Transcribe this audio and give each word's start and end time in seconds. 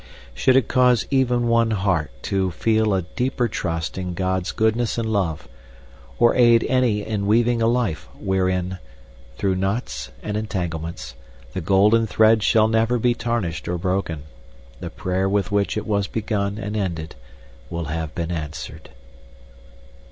Should 0.33 0.55
it 0.55 0.67
cause 0.67 1.05
even 1.11 1.47
one 1.47 1.69
heart 1.69 2.09
to 2.23 2.49
feel 2.49 2.95
a 2.95 3.03
deeper 3.03 3.47
trust 3.47 3.99
in 3.99 4.15
God's 4.15 4.51
goodness 4.51 4.97
and 4.97 5.07
love, 5.07 5.47
or 6.17 6.33
aid 6.35 6.63
any 6.67 7.03
in 7.05 7.27
weaving 7.27 7.61
a 7.61 7.67
life, 7.67 8.09
wherein, 8.17 8.79
through 9.37 9.53
knots 9.57 10.09
and 10.23 10.35
entanglements, 10.35 11.13
the 11.53 11.61
golden 11.61 12.07
thread 12.07 12.41
shall 12.41 12.67
never 12.67 12.97
be 12.97 13.13
tarnished 13.13 13.67
or 13.67 13.77
broken, 13.77 14.23
the 14.79 14.89
prayer 14.89 15.29
with 15.29 15.51
which 15.51 15.77
it 15.77 15.85
was 15.85 16.07
begun 16.07 16.57
and 16.57 16.75
ended 16.75 17.13
will 17.69 17.85
have 17.85 18.15
been 18.15 18.31
answered. 18.31 18.89